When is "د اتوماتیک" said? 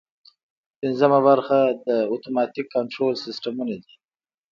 1.87-2.67